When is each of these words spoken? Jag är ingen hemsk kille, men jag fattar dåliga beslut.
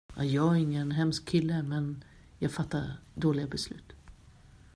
Jag 0.15 0.55
är 0.55 0.59
ingen 0.59 0.91
hemsk 0.91 1.27
kille, 1.29 1.63
men 1.63 2.03
jag 2.39 2.51
fattar 2.51 2.93
dåliga 3.15 3.47
beslut. 3.47 3.93